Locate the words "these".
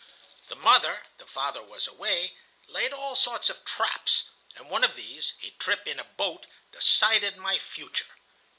4.95-5.33